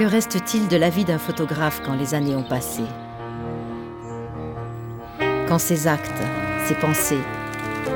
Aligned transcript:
Que 0.00 0.06
reste-t-il 0.06 0.66
de 0.66 0.78
la 0.78 0.88
vie 0.88 1.04
d'un 1.04 1.18
photographe 1.18 1.82
quand 1.84 1.92
les 1.92 2.14
années 2.14 2.34
ont 2.34 2.42
passé 2.42 2.84
Quand 5.46 5.58
ses 5.58 5.86
actes, 5.86 6.22
ses 6.64 6.74
pensées, 6.74 7.20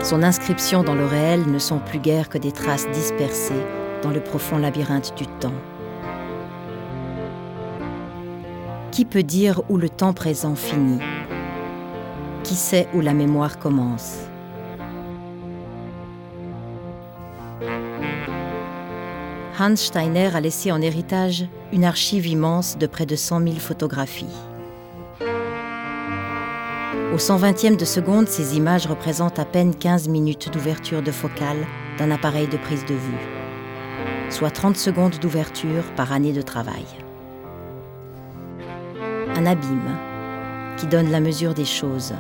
son 0.03 0.23
inscription 0.23 0.83
dans 0.83 0.95
le 0.95 1.07
réel 1.07 1.51
ne 1.51 1.59
sont 1.59 1.79
plus 1.79 2.01
guère 2.01 2.29
que 2.29 2.37
des 2.37 2.53
traces 2.53 2.87
dispersées 2.91 3.65
dans 4.03 4.11
le 4.11 4.21
profond 4.21 4.59
labyrinthe 4.59 5.17
du 5.17 5.27
temps. 5.27 5.55
Qui 8.91 9.07
peut 9.07 9.23
dire 9.23 9.63
où 9.71 9.79
le 9.79 9.89
temps 9.89 10.13
présent 10.13 10.57
finit? 10.57 11.01
Qui 12.43 12.55
sait 12.55 12.87
où 12.93 13.01
la 13.01 13.15
mémoire 13.15 13.59
commence? 13.59 14.19
Hans 19.59 19.77
Steiner 19.77 20.35
a 20.35 20.41
laissé 20.43 20.71
en 20.71 20.83
héritage 20.83 21.47
une 21.75 21.85
archive 21.85 22.29
immense 22.29 22.79
de 22.79 22.87
près 22.87 23.05
de 23.05 23.17
100 23.17 23.41
000 23.41 23.55
photographies. 23.57 24.37
Au 27.13 27.17
120e 27.17 27.77
de 27.77 27.85
seconde, 27.85 28.29
ces 28.29 28.57
images 28.57 28.87
représentent 28.87 29.41
à 29.41 29.45
peine 29.45 29.75
15 29.75 30.09
minutes 30.09 30.53
d'ouverture 30.53 31.03
de 31.03 31.11
focale 31.11 31.67
d'un 31.99 32.13
appareil 32.13 32.47
de 32.47 32.57
prise 32.57 32.85
de 32.85 32.95
vue, 32.95 33.19
soit 34.31 34.53
30 34.53 34.77
secondes 34.77 35.19
d'ouverture 35.19 35.83
par 35.97 36.13
année 36.13 36.33
de 36.33 36.43
travail. 36.43 36.85
Un 39.35 39.45
abîme 39.45 39.99
qui 40.77 40.87
donne 40.87 41.11
la 41.11 41.21
mesure 41.21 41.55
des 41.55 41.65
choses, 41.65 42.15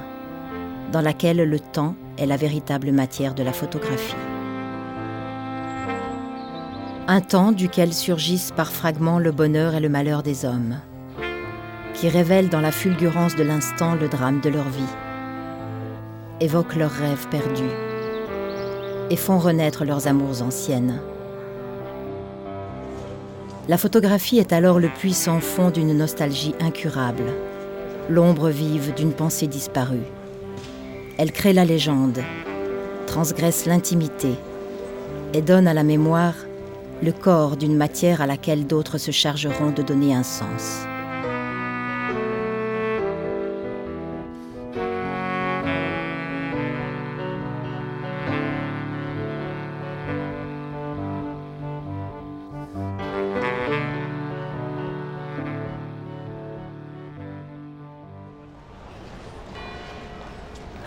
dans 0.90 1.00
laquelle 1.00 1.48
le 1.48 1.60
temps 1.60 1.94
est 2.18 2.26
la 2.26 2.36
véritable 2.36 2.90
matière 2.90 3.36
de 3.36 3.44
la 3.44 3.52
photographie 3.52 4.16
un 7.06 7.20
temps 7.20 7.52
duquel 7.52 7.92
surgissent 7.92 8.52
par 8.56 8.72
fragments 8.72 9.18
le 9.18 9.30
bonheur 9.30 9.74
et 9.74 9.80
le 9.80 9.90
malheur 9.90 10.22
des 10.22 10.46
hommes, 10.46 10.78
qui 11.92 12.08
révèlent 12.08 12.48
dans 12.48 12.62
la 12.62 12.72
fulgurance 12.72 13.36
de 13.36 13.42
l'instant 13.42 13.94
le 13.94 14.08
drame 14.08 14.40
de 14.40 14.48
leur 14.48 14.68
vie, 14.70 14.82
évoquent 16.40 16.76
leurs 16.76 16.90
rêves 16.90 17.28
perdus 17.28 17.70
et 19.10 19.16
font 19.16 19.38
renaître 19.38 19.84
leurs 19.84 20.08
amours 20.08 20.40
anciennes. 20.40 20.98
La 23.68 23.76
photographie 23.76 24.38
est 24.38 24.54
alors 24.54 24.80
le 24.80 24.88
puissant 24.88 25.40
fond 25.40 25.70
d'une 25.70 25.96
nostalgie 25.96 26.54
incurable, 26.58 27.24
l'ombre 28.08 28.48
vive 28.48 28.94
d'une 28.94 29.12
pensée 29.12 29.46
disparue. 29.46 30.06
Elle 31.18 31.32
crée 31.32 31.52
la 31.52 31.66
légende, 31.66 32.20
transgresse 33.06 33.66
l'intimité 33.66 34.34
et 35.34 35.42
donne 35.42 35.68
à 35.68 35.74
la 35.74 35.82
mémoire 35.82 36.34
le 37.02 37.12
corps 37.12 37.56
d'une 37.56 37.76
matière 37.76 38.20
à 38.20 38.26
laquelle 38.26 38.66
d'autres 38.66 38.98
se 38.98 39.10
chargeront 39.10 39.70
de 39.70 39.82
donner 39.82 40.14
un 40.14 40.22
sens. 40.22 40.86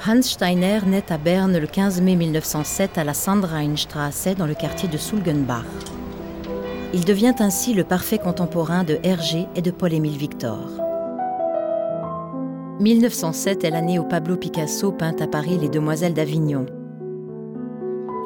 Hans 0.10 0.22
Steiner 0.22 0.80
naît 0.86 1.12
à 1.12 1.18
Berne 1.18 1.58
le 1.58 1.68
15 1.68 2.00
mai 2.00 2.16
1907 2.16 2.98
à 2.98 3.04
la 3.04 3.14
Sandreinstraße 3.14 4.30
dans 4.38 4.46
le 4.46 4.54
quartier 4.54 4.88
de 4.88 4.96
Sulgenbach. 4.96 5.66
Il 6.94 7.04
devient 7.04 7.36
ainsi 7.40 7.74
le 7.74 7.84
parfait 7.84 8.18
contemporain 8.18 8.86
de 8.86 9.00
Hergé 9.04 9.48
et 9.58 9.62
de 9.62 9.70
Paul-Émile 9.70 10.18
Victor. 10.18 10.70
1907 12.80 13.66
est 13.66 13.70
l'année 13.70 14.00
où 14.00 14.06
Pablo 14.06 14.38
Picasso 14.38 14.94
peint 14.94 15.16
à 15.20 15.28
Paris 15.28 15.58
Les 15.60 15.68
Demoiselles 15.68 16.14
d'Avignon. 16.14 16.68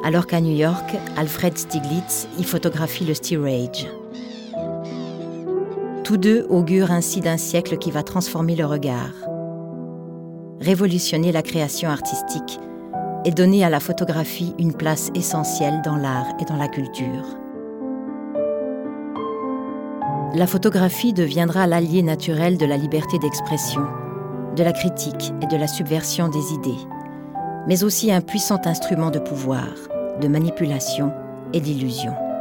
Alors 0.04 0.28
qu'à 0.28 0.40
New 0.40 0.54
York, 0.54 0.96
Alfred 1.16 1.58
Stieglitz 1.58 2.28
y 2.38 2.44
photographie 2.44 3.06
le 3.06 3.14
steerage. 3.14 3.88
Tous 6.04 6.16
deux 6.16 6.46
augurent 6.48 6.92
ainsi 6.92 7.20
d'un 7.20 7.38
siècle 7.38 7.76
qui 7.78 7.90
va 7.90 8.04
transformer 8.04 8.54
le 8.54 8.66
regard, 8.66 9.31
révolutionner 10.62 11.32
la 11.32 11.42
création 11.42 11.90
artistique 11.90 12.58
et 13.24 13.30
donner 13.30 13.64
à 13.64 13.70
la 13.70 13.80
photographie 13.80 14.54
une 14.58 14.72
place 14.72 15.10
essentielle 15.14 15.82
dans 15.84 15.96
l'art 15.96 16.28
et 16.40 16.44
dans 16.44 16.56
la 16.56 16.68
culture 16.68 17.36
la 20.34 20.46
photographie 20.46 21.12
deviendra 21.12 21.66
l'allié 21.66 22.02
naturel 22.02 22.56
de 22.56 22.64
la 22.64 22.78
liberté 22.78 23.18
d'expression, 23.18 23.86
de 24.56 24.62
la 24.62 24.72
critique 24.72 25.32
et 25.42 25.46
de 25.46 25.56
la 25.56 25.66
subversion 25.66 26.28
des 26.28 26.54
idées, 26.54 26.80
mais 27.66 27.84
aussi 27.84 28.10
un 28.10 28.22
puissant 28.22 28.60
instrument 28.64 29.10
de 29.10 29.18
pouvoir, 29.18 29.68
de 30.20 30.28
manipulation 30.28 31.12
et 31.52 31.60
d'illusion.« 31.60 32.14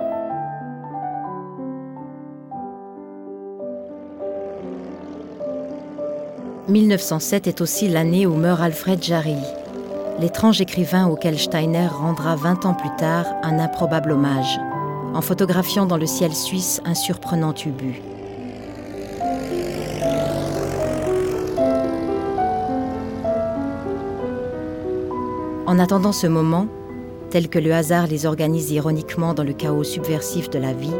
1907 6.67 7.47
est 7.47 7.61
aussi 7.61 7.87
l'année 7.87 8.27
où 8.27 8.35
meurt 8.35 8.61
Alfred 8.61 9.03
Jarry, 9.03 9.37
l'étrange 10.19 10.61
écrivain 10.61 11.07
auquel 11.07 11.39
Steiner 11.39 11.87
rendra 11.87 12.35
20 12.35 12.65
ans 12.65 12.75
plus 12.75 12.95
tard 12.97 13.25
un 13.41 13.57
improbable 13.57 14.11
hommage 14.11 14.59
en 15.13 15.21
photographiant 15.21 15.87
dans 15.87 15.97
le 15.97 16.05
ciel 16.05 16.33
suisse 16.33 16.79
un 16.85 16.93
surprenant 16.93 17.53
ubu. 17.65 18.01
En 25.65 25.79
attendant 25.79 26.11
ce 26.11 26.27
moment, 26.27 26.67
tel 27.31 27.49
que 27.49 27.59
le 27.59 27.73
hasard 27.73 28.05
les 28.05 28.25
organise 28.25 28.71
ironiquement 28.71 29.33
dans 29.33 29.43
le 29.43 29.53
chaos 29.53 29.83
subversif 29.83 30.49
de 30.49 30.59
la 30.59 30.73
vie, 30.73 30.93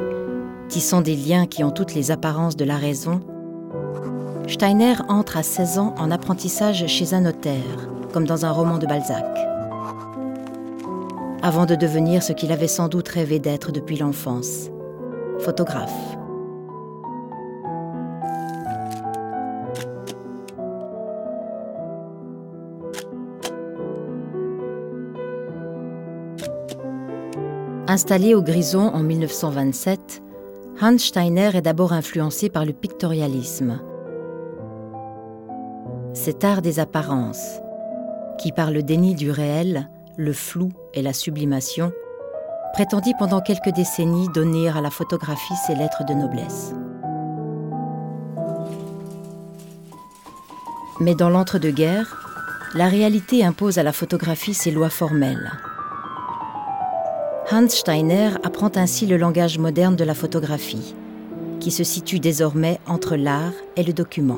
tissant 0.70 1.02
des 1.02 1.16
liens 1.16 1.46
qui 1.46 1.64
ont 1.64 1.72
toutes 1.72 1.94
les 1.94 2.10
apparences 2.10 2.56
de 2.56 2.66
la 2.66 2.78
raison, 2.78 3.22
Steiner 4.48 4.96
entre 5.08 5.38
à 5.38 5.44
16 5.44 5.80
ans 5.80 5.96
en 5.98 6.12
apprentissage 6.12 6.86
chez 6.88 7.14
un 7.14 7.22
notaire, 7.22 7.90
comme 8.14 8.26
dans 8.26 8.46
un 8.46 8.52
roman 8.52 8.78
de 8.78 8.86
Balzac. 8.86 9.26
avant 11.44 11.66
de 11.66 11.76
devenir 11.76 12.22
ce 12.22 12.34
qu'il 12.34 12.52
avait 12.52 12.68
sans 12.68 12.88
doute 12.88 13.08
rêvé 13.08 13.40
d'être 13.40 13.72
depuis 13.72 13.98
l'enfance, 13.98 14.70
photographe. 15.40 15.92
Installé 27.88 28.36
au 28.36 28.42
Grison 28.42 28.92
en 28.94 29.04
1927, 29.04 30.22
Hans 30.82 30.98
Steiner 30.98 31.50
est 31.56 31.62
d'abord 31.62 31.92
influencé 31.92 32.50
par 32.50 32.66
le 32.66 32.72
pictorialisme. 32.72 33.82
Cet 36.24 36.44
art 36.44 36.62
des 36.62 36.80
apparences, 36.80 37.60
qui 38.38 38.52
par 38.52 38.70
le 38.70 38.84
déni 38.84 39.16
du 39.16 39.32
réel, 39.32 39.90
le 40.18 40.34
flou 40.34 40.70
et 40.94 41.02
la 41.02 41.14
sublimation, 41.14 41.92
prétendit 42.74 43.16
pendant 43.18 43.42
quelques 43.42 43.74
décennies 43.74 44.30
donner 44.30 44.70
à 44.70 44.82
la 44.82 44.92
photographie 44.92 45.56
ses 45.66 45.74
lettres 45.74 46.06
de 46.06 46.14
noblesse. 46.14 46.76
Mais 51.00 51.16
dans 51.16 51.32
l'entre-deux-guerres, 51.32 52.16
la 52.76 52.86
réalité 52.86 53.44
impose 53.44 53.80
à 53.80 53.84
la 53.84 53.92
photographie 53.92 54.54
ses 54.54 54.70
lois 54.70 54.92
formelles. 54.92 55.52
Hans 57.52 57.68
Steiner 57.68 58.30
apprend 58.44 58.70
ainsi 58.76 59.08
le 59.08 59.18
langage 59.18 59.58
moderne 59.58 59.96
de 59.96 60.04
la 60.04 60.14
photographie, 60.14 60.94
qui 61.60 61.72
se 61.72 61.84
situe 61.84 62.20
désormais 62.20 62.80
entre 62.86 63.16
l'art 63.16 63.54
et 63.76 63.82
le 63.82 63.94
document. 63.94 64.38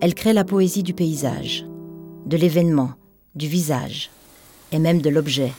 Elle 0.00 0.14
crée 0.14 0.32
la 0.32 0.44
poésie 0.44 0.84
du 0.84 0.94
paysage, 0.94 1.66
de 2.26 2.36
l'événement, 2.36 2.92
du 3.34 3.48
visage 3.48 4.10
et 4.70 4.78
même 4.78 5.00
de 5.00 5.10
l'objet. 5.10 5.52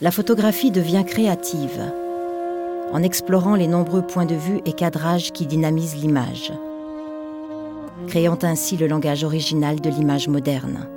La 0.00 0.12
photographie 0.12 0.70
devient 0.70 1.04
créative 1.04 1.92
en 2.92 3.02
explorant 3.02 3.56
les 3.56 3.66
nombreux 3.66 4.06
points 4.06 4.26
de 4.26 4.36
vue 4.36 4.60
et 4.66 4.72
cadrages 4.72 5.32
qui 5.32 5.46
dynamisent 5.46 5.96
l'image, 5.96 6.52
créant 8.06 8.38
ainsi 8.42 8.76
le 8.76 8.86
langage 8.86 9.24
original 9.24 9.80
de 9.80 9.90
l'image 9.90 10.28
moderne. 10.28 10.88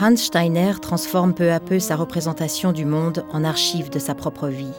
Hans 0.00 0.14
Steiner 0.14 0.74
transforme 0.80 1.34
peu 1.34 1.50
à 1.50 1.58
peu 1.58 1.80
sa 1.80 1.96
représentation 1.96 2.70
du 2.70 2.84
monde 2.84 3.24
en 3.32 3.42
archive 3.42 3.90
de 3.90 3.98
sa 3.98 4.14
propre 4.14 4.46
vie. 4.46 4.72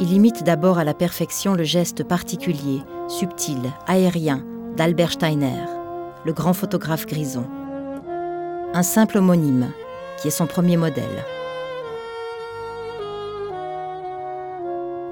Il 0.00 0.12
imite 0.12 0.42
d'abord 0.42 0.78
à 0.78 0.84
la 0.84 0.92
perfection 0.92 1.54
le 1.54 1.62
geste 1.62 2.02
particulier, 2.02 2.82
subtil, 3.06 3.60
aérien 3.86 4.44
d'Albert 4.76 5.12
Steiner, 5.12 5.66
le 6.24 6.32
grand 6.32 6.52
photographe 6.52 7.06
grison. 7.06 7.46
Un 8.74 8.82
simple 8.82 9.18
homonyme, 9.18 9.70
qui 10.20 10.26
est 10.26 10.32
son 10.32 10.48
premier 10.48 10.76
modèle. 10.76 11.24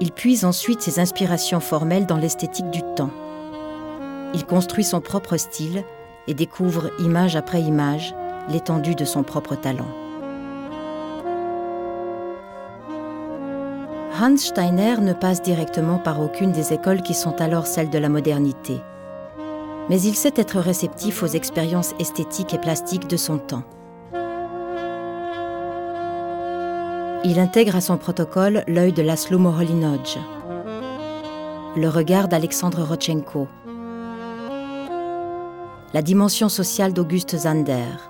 Il 0.01 0.11
puise 0.11 0.43
ensuite 0.43 0.81
ses 0.81 0.99
inspirations 0.99 1.61
formelles 1.61 2.07
dans 2.07 2.17
l'esthétique 2.17 2.69
du 2.71 2.81
temps. 2.97 3.11
Il 4.33 4.45
construit 4.45 4.83
son 4.83 4.99
propre 4.99 5.37
style 5.37 5.85
et 6.27 6.33
découvre 6.33 6.91
image 6.99 7.37
après 7.37 7.61
image 7.61 8.13
l'étendue 8.49 8.95
de 8.95 9.05
son 9.05 9.23
propre 9.23 9.55
talent. 9.55 9.87
Hans 14.21 14.37
Steiner 14.37 14.97
ne 14.99 15.13
passe 15.13 15.41
directement 15.41 15.97
par 15.97 16.19
aucune 16.19 16.51
des 16.51 16.73
écoles 16.73 17.03
qui 17.03 17.13
sont 17.13 17.39
alors 17.39 17.67
celles 17.67 17.89
de 17.89 17.97
la 17.97 18.09
modernité. 18.09 18.81
Mais 19.87 20.01
il 20.01 20.13
sait 20.13 20.33
être 20.35 20.59
réceptif 20.59 21.23
aux 21.23 21.27
expériences 21.27 21.93
esthétiques 21.99 22.53
et 22.53 22.57
plastiques 22.57 23.07
de 23.07 23.15
son 23.15 23.37
temps. 23.37 23.63
Il 27.23 27.39
intègre 27.39 27.75
à 27.75 27.81
son 27.81 27.97
protocole 27.97 28.63
l'œil 28.67 28.91
de 28.91 29.01
Laszlo 29.01 29.37
Moholy-Nagy, 29.39 30.19
le 31.77 31.87
regard 31.87 32.27
d'Alexandre 32.27 32.83
Rodchenko, 32.83 33.47
la 35.93 36.01
dimension 36.01 36.49
sociale 36.49 36.93
d'Auguste 36.93 37.37
Zander, 37.37 38.08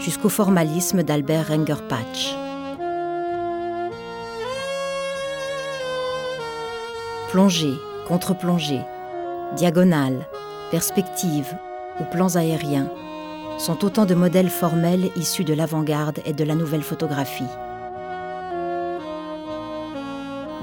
jusqu'au 0.00 0.28
formalisme 0.28 1.02
d'Albert 1.02 1.48
Rengerpatch. 1.48 2.34
Plongée, 7.30 7.74
contre-plongée, 8.08 8.80
diagonale, 9.56 10.26
perspective 10.70 11.54
ou 12.00 12.04
plans 12.04 12.34
aériens 12.36 12.90
sont 13.58 13.84
autant 13.84 14.06
de 14.06 14.14
modèles 14.14 14.48
formels 14.48 15.10
issus 15.16 15.44
de 15.44 15.54
l'avant-garde 15.54 16.20
et 16.24 16.32
de 16.32 16.44
la 16.44 16.54
nouvelle 16.54 16.82
photographie. 16.82 17.44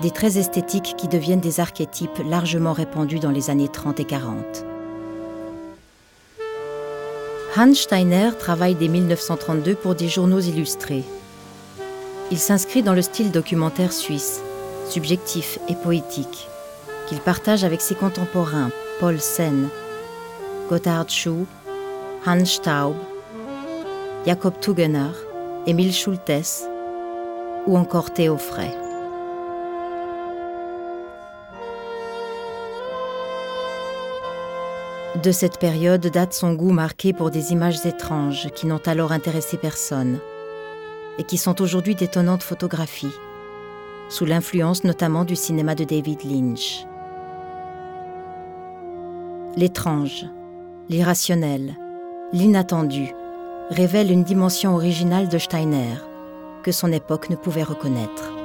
Des 0.01 0.11
traits 0.11 0.35
esthétiques 0.35 0.95
qui 0.97 1.07
deviennent 1.07 1.39
des 1.39 1.59
archétypes 1.59 2.21
largement 2.25 2.73
répandus 2.73 3.19
dans 3.19 3.31
les 3.31 3.49
années 3.49 3.69
30 3.69 3.99
et 3.99 4.05
40. 4.05 4.65
Hans 7.59 7.73
Steiner 7.73 8.29
travaille 8.37 8.75
dès 8.75 8.87
1932 8.87 9.73
pour 9.73 9.95
des 9.95 10.07
journaux 10.07 10.39
illustrés. 10.39 11.03
Il 12.29 12.37
s'inscrit 12.37 12.83
dans 12.83 12.93
le 12.93 13.01
style 13.01 13.31
documentaire 13.31 13.93
suisse, 13.93 14.43
subjectif 14.87 15.57
et 15.67 15.73
poétique, 15.73 16.49
qu'il 17.07 17.17
partage 17.17 17.63
avec 17.63 17.81
ses 17.81 17.95
contemporains 17.95 18.69
Paul 18.99 19.19
Sen, 19.19 19.69
Gotthard 20.69 21.09
Schuh, 21.09 21.47
Hans 22.27 22.45
Staub, 22.45 22.93
Jakob 24.27 24.59
Tugener, 24.59 25.09
Emil 25.65 25.93
Schultes 25.93 26.69
ou 27.65 27.75
encore 27.75 28.13
Théo 28.13 28.37
Frey. 28.37 28.86
De 35.15 35.31
cette 35.31 35.57
période 35.57 36.05
date 36.05 36.33
son 36.33 36.53
goût 36.53 36.71
marqué 36.71 37.13
pour 37.13 37.31
des 37.31 37.51
images 37.53 37.85
étranges 37.85 38.49
qui 38.53 38.67
n'ont 38.67 38.81
alors 38.85 39.11
intéressé 39.11 39.57
personne 39.57 40.19
et 41.17 41.23
qui 41.23 41.37
sont 41.37 41.61
aujourd'hui 41.61 41.95
d'étonnantes 41.95 42.43
photographies, 42.43 43.15
sous 44.09 44.25
l'influence 44.25 44.83
notamment 44.83 45.23
du 45.23 45.35
cinéma 45.35 45.75
de 45.75 45.85
David 45.85 46.23
Lynch. 46.23 46.85
L'étrange, 49.55 50.25
l'irrationnel, 50.89 51.75
l'inattendu 52.33 53.13
révèlent 53.71 54.11
une 54.11 54.23
dimension 54.23 54.75
originale 54.75 55.29
de 55.29 55.37
Steiner 55.37 55.95
que 56.63 56.71
son 56.71 56.91
époque 56.91 57.29
ne 57.29 57.35
pouvait 57.37 57.63
reconnaître. 57.63 58.36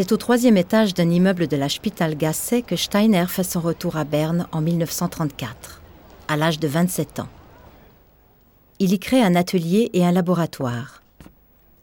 C'est 0.00 0.12
au 0.12 0.16
troisième 0.16 0.56
étage 0.56 0.94
d'un 0.94 1.10
immeuble 1.10 1.46
de 1.46 1.58
la 1.58 1.68
Spitalgasse 1.68 2.54
que 2.66 2.74
Steiner 2.74 3.26
fait 3.28 3.44
son 3.44 3.60
retour 3.60 3.98
à 3.98 4.04
Berne 4.04 4.46
en 4.50 4.62
1934, 4.62 5.82
à 6.26 6.38
l'âge 6.38 6.58
de 6.58 6.66
27 6.66 7.20
ans. 7.20 7.28
Il 8.78 8.94
y 8.94 8.98
crée 8.98 9.22
un 9.22 9.34
atelier 9.34 9.90
et 9.92 10.06
un 10.06 10.10
laboratoire, 10.10 11.02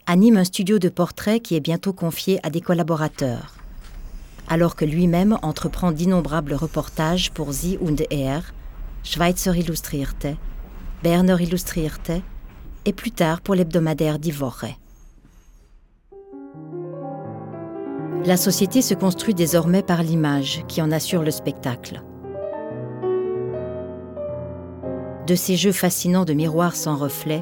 anime 0.07 0.37
un 0.37 0.45
studio 0.45 0.79
de 0.79 0.89
portrait 0.89 1.41
qui 1.41 1.55
est 1.55 1.59
bientôt 1.59 1.93
confié 1.93 2.39
à 2.41 2.49
des 2.49 2.59
collaborateurs, 2.59 3.53
alors 4.47 4.75
que 4.75 4.85
lui-même 4.85 5.37
entreprend 5.43 5.91
d'innombrables 5.91 6.55
reportages 6.55 7.29
pour 7.29 7.53
Sie 7.53 7.77
und 7.81 8.01
Er, 8.09 8.39
Schweizer 9.03 9.55
Illustrierte, 9.55 10.35
Berner 11.03 11.37
Illustrierte 11.39 12.13
et 12.85 12.93
plus 12.93 13.11
tard 13.11 13.41
pour 13.41 13.53
l'hebdomadaire 13.53 14.17
Die. 14.17 14.33
La 18.27 18.35
société 18.35 18.81
se 18.81 18.93
construit 18.93 19.33
désormais 19.33 19.81
par 19.81 20.03
l'image 20.03 20.65
qui 20.67 20.81
en 20.81 20.91
assure 20.91 21.23
le 21.23 21.31
spectacle. 21.31 22.03
De 25.25 25.33
ces 25.33 25.55
jeux 25.55 25.71
fascinants 25.71 26.25
de 26.25 26.33
miroirs 26.33 26.75
sans 26.75 26.97
reflet, 26.97 27.41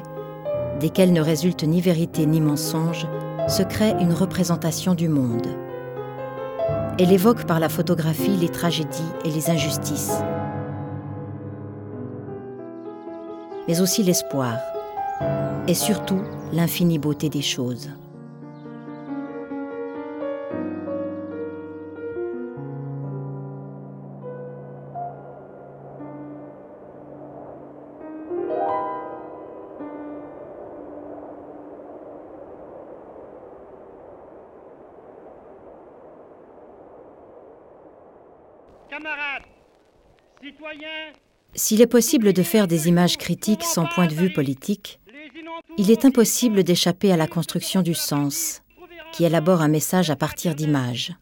desquels 0.78 1.12
ne 1.12 1.20
résulte 1.20 1.64
ni 1.64 1.80
vérité 1.80 2.24
ni 2.24 2.40
mensonge, 2.40 3.08
se 3.48 3.64
crée 3.64 3.96
une 4.00 4.12
représentation 4.12 4.94
du 4.94 5.08
monde. 5.08 5.48
Elle 7.00 7.12
évoque 7.12 7.46
par 7.46 7.58
la 7.58 7.68
photographie 7.68 8.36
les 8.36 8.48
tragédies 8.48 9.12
et 9.24 9.30
les 9.32 9.50
injustices, 9.50 10.22
mais 13.66 13.80
aussi 13.80 14.04
l'espoir 14.04 14.54
et 15.66 15.74
surtout 15.74 16.22
l'infinie 16.52 17.00
beauté 17.00 17.28
des 17.28 17.42
choses. 17.42 17.90
S'il 41.54 41.80
est 41.80 41.86
possible 41.86 42.32
de 42.32 42.42
faire 42.42 42.66
des 42.66 42.88
images 42.88 43.16
critiques 43.16 43.64
sans 43.64 43.86
point 43.86 44.06
de 44.06 44.14
vue 44.14 44.32
politique, 44.32 45.00
il 45.78 45.90
est 45.90 46.04
impossible 46.04 46.64
d'échapper 46.64 47.12
à 47.12 47.16
la 47.16 47.26
construction 47.26 47.82
du 47.82 47.94
sens, 47.94 48.62
qui 49.12 49.24
élabore 49.24 49.62
un 49.62 49.68
message 49.68 50.10
à 50.10 50.16
partir 50.16 50.54
d'images. 50.54 51.12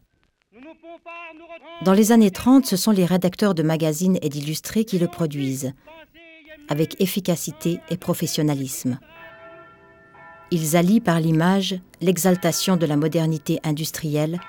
Dans 1.85 1.93
les 1.93 2.13
années 2.13 2.31
30, 2.31 2.67
ce 2.67 2.77
sont 2.77 2.91
les 2.91 3.05
rédacteurs 3.05 3.55
de 3.55 3.63
magazines 3.63 4.19
et 4.23 4.29
d'illustrés 4.29 4.85
qui 4.85 4.99
le 4.99 5.09
produisent, 5.09 5.73
avec 6.69 7.01
efficacité 7.01 7.81
et 7.91 7.97
professionnalisme. 7.97 8.99
Ils 10.51 10.77
allient 10.77 11.01
par 11.01 11.21
l'image 11.21 11.79
l'exaltation 12.01 12.77
de 12.77 12.87
la 12.87 12.97
modernité 12.97 13.61
industrielle 13.65 14.41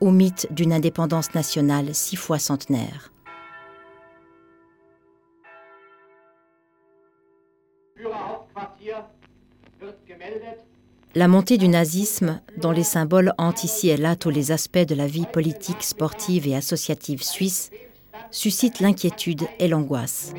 au 0.00 0.10
mythe 0.10 0.46
d'une 0.50 0.72
indépendance 0.72 1.34
nationale 1.34 1.94
six 1.94 2.16
fois 2.16 2.38
centenaire. 2.38 3.10
La 11.14 11.28
montée 11.28 11.56
du 11.56 11.68
nazisme, 11.68 12.40
dont 12.58 12.72
les 12.72 12.82
symboles 12.82 13.32
hantent 13.38 13.64
ici 13.64 13.88
et 13.88 13.96
là 13.96 14.16
tous 14.16 14.30
les 14.30 14.52
aspects 14.52 14.78
de 14.78 14.94
la 14.94 15.06
vie 15.06 15.26
politique, 15.32 15.82
sportive 15.82 16.46
et 16.46 16.54
associative 16.54 17.22
suisse, 17.22 17.70
suscite 18.30 18.80
l'inquiétude 18.80 19.42
et 19.58 19.68
l'angoisse. 19.68 20.34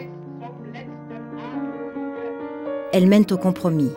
Elle 2.93 3.07
mène 3.07 3.25
au 3.31 3.37
compromis, 3.37 3.91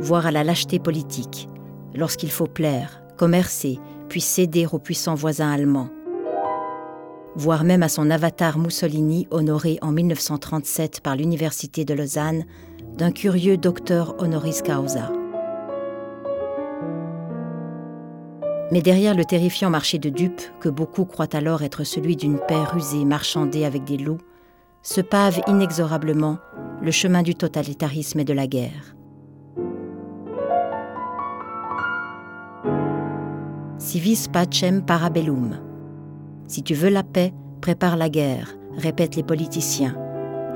voire 0.00 0.26
à 0.26 0.30
la 0.30 0.44
lâcheté 0.44 0.78
politique, 0.78 1.48
lorsqu'il 1.94 2.30
faut 2.30 2.46
plaire, 2.46 3.02
commercer, 3.16 3.78
puis 4.08 4.20
céder 4.20 4.66
aux 4.70 4.78
puissants 4.78 5.14
voisins 5.14 5.50
allemands. 5.50 5.90
Voire 7.36 7.64
même 7.64 7.82
à 7.82 7.88
son 7.88 8.10
avatar 8.10 8.58
Mussolini 8.58 9.28
honoré 9.30 9.78
en 9.82 9.92
1937 9.92 11.00
par 11.00 11.14
l'Université 11.16 11.84
de 11.84 11.94
Lausanne 11.94 12.44
d'un 12.98 13.12
curieux 13.12 13.56
docteur 13.56 14.16
honoris 14.18 14.60
causa. 14.60 15.12
Mais 18.72 18.82
derrière 18.82 19.14
le 19.14 19.24
terrifiant 19.24 19.70
marché 19.70 19.98
de 19.98 20.08
dupes, 20.08 20.42
que 20.58 20.68
beaucoup 20.68 21.04
croient 21.04 21.34
alors 21.34 21.62
être 21.62 21.84
celui 21.84 22.16
d'une 22.16 22.40
paix 22.40 22.64
rusée 22.64 23.04
marchandée 23.04 23.64
avec 23.64 23.84
des 23.84 23.98
loups, 23.98 24.18
se 24.82 25.00
pave 25.00 25.40
inexorablement 25.46 26.38
le 26.82 26.90
chemin 26.90 27.22
du 27.22 27.36
totalitarisme 27.36 28.18
et 28.18 28.24
de 28.24 28.32
la 28.32 28.48
guerre. 28.48 28.96
Civis 33.78 34.26
pacem 34.30 34.84
parabellum. 34.84 35.60
Si 36.48 36.64
tu 36.64 36.74
veux 36.74 36.90
la 36.90 37.04
paix, 37.04 37.32
prépare 37.60 37.96
la 37.96 38.08
guerre, 38.08 38.56
répètent 38.76 39.14
les 39.14 39.22
politiciens, 39.22 39.96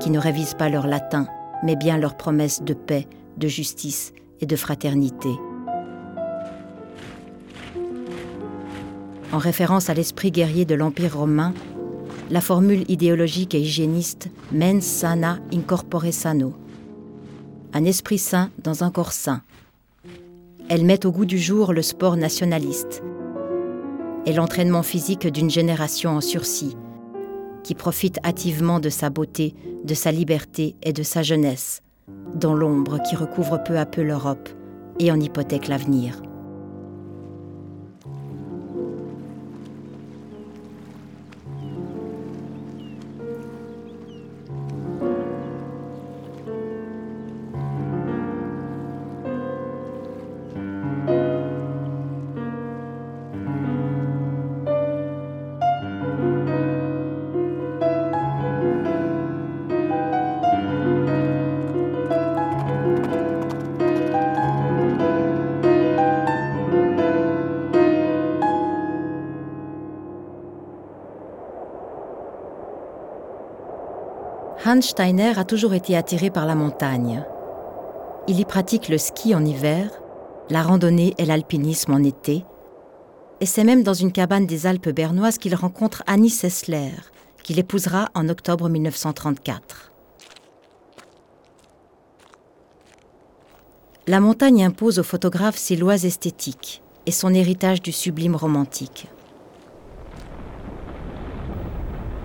qui 0.01 0.09
ne 0.09 0.19
révisent 0.19 0.55
pas 0.55 0.69
leur 0.69 0.87
latin, 0.87 1.25
mais 1.63 1.75
bien 1.75 1.97
leurs 1.97 2.17
promesses 2.17 2.61
de 2.61 2.73
paix, 2.73 3.07
de 3.37 3.47
justice 3.47 4.13
et 4.41 4.45
de 4.45 4.55
fraternité. 4.55 5.29
En 9.31 9.39
référence 9.39 9.89
à 9.89 9.95
l'esprit 9.95 10.29
guerrier 10.29 10.65
de 10.65 10.75
l'Empire 10.75 11.17
romain, 11.17 11.53
la 12.29 12.41
formule 12.41 12.85
idéologique 12.87 13.55
et 13.55 13.61
hygiéniste 13.61 14.29
mens 14.51 14.81
sana 14.81 15.39
incorpore 15.51 16.11
sano. 16.11 16.53
Un 17.73 17.85
esprit 17.85 18.19
sain 18.19 18.51
dans 18.63 18.83
un 18.83 18.91
corps 18.91 19.11
sain. 19.11 19.41
Elle 20.69 20.85
met 20.85 21.05
au 21.05 21.11
goût 21.11 21.25
du 21.25 21.39
jour 21.39 21.73
le 21.73 21.81
sport 21.81 22.15
nationaliste, 22.15 23.01
et 24.25 24.33
l'entraînement 24.33 24.83
physique 24.83 25.27
d'une 25.27 25.49
génération 25.49 26.11
en 26.11 26.21
sursis, 26.21 26.77
qui 27.63 27.75
profite 27.75 28.19
hâtivement 28.25 28.79
de 28.79 28.89
sa 28.89 29.09
beauté, 29.09 29.55
de 29.83 29.93
sa 29.93 30.11
liberté 30.11 30.75
et 30.83 30.93
de 30.93 31.03
sa 31.03 31.23
jeunesse, 31.23 31.81
dans 32.35 32.53
l'ombre 32.53 32.99
qui 33.07 33.15
recouvre 33.15 33.63
peu 33.63 33.77
à 33.77 33.85
peu 33.85 34.03
l'Europe 34.03 34.49
et 34.99 35.11
en 35.11 35.19
hypothèque 35.19 35.67
l'avenir. 35.67 36.21
Steiner 74.81 75.37
a 75.37 75.43
toujours 75.43 75.73
été 75.73 75.95
attiré 75.95 76.29
par 76.29 76.45
la 76.45 76.55
montagne. 76.55 77.23
Il 78.27 78.39
y 78.39 78.45
pratique 78.45 78.89
le 78.89 78.97
ski 78.97 79.35
en 79.35 79.45
hiver, 79.45 79.89
la 80.49 80.63
randonnée 80.63 81.13
et 81.17 81.25
l'alpinisme 81.25 81.93
en 81.93 82.03
été, 82.03 82.45
et 83.41 83.45
c'est 83.45 83.63
même 83.63 83.83
dans 83.83 83.93
une 83.93 84.11
cabane 84.11 84.45
des 84.45 84.67
Alpes 84.67 84.89
bernoises 84.89 85.37
qu'il 85.37 85.55
rencontre 85.55 86.03
Annie 86.07 86.29
Sessler, 86.29 86.91
qu'il 87.43 87.59
épousera 87.59 88.09
en 88.15 88.29
octobre 88.29 88.69
1934. 88.69 89.91
La 94.07 94.19
montagne 94.19 94.63
impose 94.63 94.99
au 94.99 95.03
photographe 95.03 95.57
ses 95.57 95.75
lois 95.75 96.03
esthétiques 96.03 96.81
et 97.05 97.11
son 97.11 97.33
héritage 97.33 97.81
du 97.81 97.91
sublime 97.91 98.35
romantique. 98.35 99.07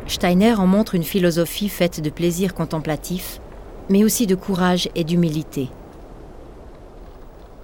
Steiner 0.09 0.55
en 0.55 0.67
montre 0.67 0.95
une 0.95 1.03
philosophie 1.03 1.69
faite 1.69 2.01
de 2.01 2.09
plaisir 2.09 2.55
contemplatif, 2.55 3.41
mais 3.91 4.05
aussi 4.05 4.27
de 4.27 4.35
courage 4.35 4.89
et 4.95 5.05
d'humilité. 5.05 5.69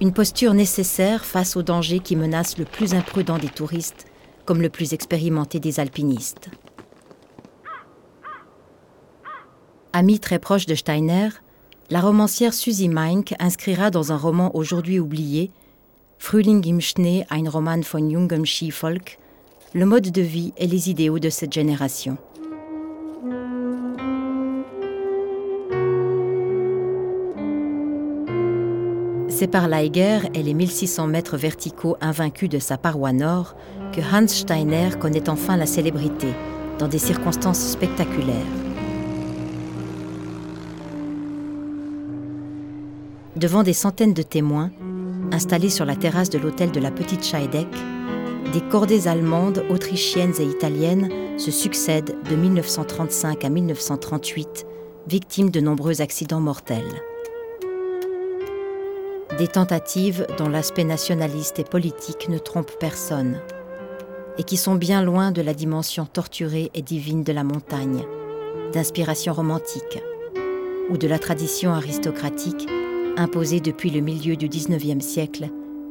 Une 0.01 0.13
posture 0.13 0.53
nécessaire 0.53 1.25
face 1.25 1.57
aux 1.57 1.63
dangers 1.63 2.01
qui 2.01 2.17
menacent 2.17 2.59
le 2.59 2.67
plus 2.67 2.95
imprudent 2.95 3.39
des 3.39 3.49
touristes, 3.49 4.07
comme 4.45 4.61
le 4.61 4.69
plus 4.69 4.93
expérimenté 4.93 5.59
des 5.59 5.81
alpinistes. 5.81 6.51
Amie 9.95 10.21
très 10.21 10.39
proche 10.39 10.67
de 10.67 10.75
Steiner, 10.75 11.29
la 11.89 12.01
romancière 12.01 12.53
Susie 12.53 12.89
Meink 12.89 13.35
inscrira 13.39 13.91
dans 13.91 14.13
un 14.13 14.17
roman 14.17 14.55
aujourd'hui 14.55 14.99
oublié, 15.01 15.51
Frühling 16.19 16.67
im 16.67 16.81
Schnee, 16.81 17.25
ein 17.31 17.47
Roman 17.47 17.81
von 17.83 18.11
jungem 18.11 18.45
Skivolk, 18.45 19.19
le 19.73 19.87
mode 19.87 20.11
de 20.11 20.23
vie 20.23 20.53
et 20.57 20.67
les 20.67 20.91
idéaux 20.91 21.19
de 21.19 21.31
cette 21.31 21.53
génération. 21.53 22.17
séparent 29.35 29.69
Leiger 29.69 30.21
et 30.33 30.43
les 30.43 30.55
1600 30.55 31.09
mètres 31.09 31.37
verticaux 31.37 31.97
invaincus 32.01 32.49
de 32.49 32.61
sa 32.61 32.79
paroi 32.79 33.13
nord 33.13 33.57
que 33.93 34.01
Hans 34.01 34.29
Steiner 34.29 34.91
connaît 34.99 35.29
enfin 35.29 35.57
la 35.57 35.67
célébrité, 35.67 36.29
dans 36.79 36.87
des 36.87 36.99
circonstances 36.99 37.59
spectaculaires. 37.59 38.35
Devant 43.35 43.65
des 43.65 43.73
centaines 43.73 44.15
de 44.15 44.23
témoins, 44.23 44.71
installés 45.33 45.71
sur 45.71 45.85
la 45.85 45.97
terrasse 45.97 46.31
de 46.31 46.39
l'hôtel 46.39 46.71
de 46.71 46.81
la 46.81 46.93
Petite 46.93 47.25
Scheidegg, 47.25 47.67
des 48.53 48.61
cordées 48.61 49.09
allemandes, 49.09 49.65
autrichiennes 49.69 50.35
et 50.39 50.45
italiennes 50.45 51.11
se 51.39 51.51
succèdent 51.51 52.15
de 52.31 52.37
1935 52.37 53.45
à 53.45 53.49
1938, 53.49 54.65
victimes 55.09 55.51
de 55.51 55.61
nombreux 55.61 56.01
accidents 56.01 56.41
mortels. 56.41 57.03
Des 59.39 59.49
tentatives 59.49 60.27
dont 60.39 60.49
l'aspect 60.49 60.85
nationaliste 60.85 61.59
et 61.59 61.65
politique 61.65 62.29
ne 62.29 62.39
trompe 62.39 62.71
personne, 62.79 63.41
et 64.39 64.45
qui 64.45 64.57
sont 64.57 64.77
bien 64.77 65.03
loin 65.03 65.33
de 65.33 65.43
la 65.43 65.55
dimension 65.55 66.07
torturée 66.07 66.71
et 66.75 66.83
divine 66.83 67.25
de 67.25 67.33
la 67.33 67.43
montagne, 67.43 68.05
d'inspiration 68.73 69.33
romantique, 69.33 70.01
ou 70.89 70.99
de 70.99 71.09
la 71.09 71.19
tradition 71.19 71.73
aristocratique 71.73 72.69
imposée 73.17 73.61
depuis 73.61 73.91
le 73.91 74.01
milieu 74.01 74.37
du 74.37 74.49
XIXe 74.49 75.05
siècle 75.05 75.49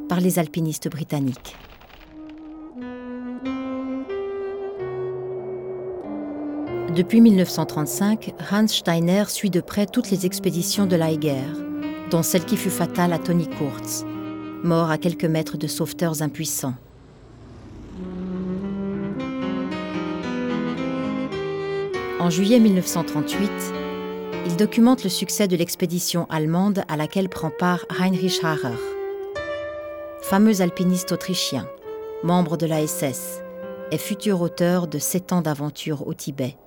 par 0.07 0.21
les 0.21 0.39
alpinistes 0.39 0.89
britanniques. 0.89 1.57
Depuis 6.95 7.21
1935, 7.21 8.35
Hans 8.51 8.67
Steiner 8.67 9.23
suit 9.27 9.49
de 9.49 9.61
près 9.61 9.87
toutes 9.87 10.11
les 10.11 10.25
expéditions 10.27 10.85
de 10.85 10.95
l'Aiger, 10.95 11.41
dont 12.13 12.21
celle 12.21 12.45
qui 12.45 12.57
fut 12.57 12.69
fatale 12.69 13.11
à 13.11 13.17
Tony 13.17 13.47
Kurtz, 13.47 14.05
mort 14.63 14.91
à 14.91 14.99
quelques 14.99 15.25
mètres 15.25 15.57
de 15.57 15.65
sauveteurs 15.65 16.21
impuissants. 16.21 16.75
En 22.19 22.29
juillet 22.29 22.59
1938, 22.59 23.49
il 24.45 24.55
documente 24.57 25.03
le 25.03 25.09
succès 25.09 25.47
de 25.47 25.55
l'expédition 25.55 26.27
allemande 26.29 26.83
à 26.87 26.97
laquelle 26.97 27.29
prend 27.29 27.49
part 27.49 27.83
Heinrich 27.99 28.43
Harrer, 28.43 28.77
fameux 30.21 30.61
alpiniste 30.61 31.13
autrichien, 31.13 31.67
membre 32.21 32.57
de 32.57 32.67
la 32.67 32.85
SS 32.85 33.41
et 33.89 33.97
futur 33.97 34.41
auteur 34.41 34.87
de 34.87 34.99
Sept 34.99 35.33
ans 35.33 35.41
d'aventure 35.41 36.07
au 36.07 36.13
Tibet. 36.13 36.57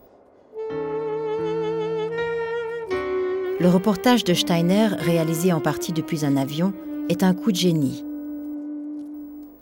Le 3.58 3.70
reportage 3.70 4.22
de 4.22 4.34
Steiner, 4.34 4.88
réalisé 4.98 5.50
en 5.50 5.60
partie 5.60 5.94
depuis 5.94 6.26
un 6.26 6.36
avion, 6.36 6.74
est 7.08 7.22
un 7.22 7.32
coup 7.32 7.52
de 7.52 7.56
génie. 7.56 8.04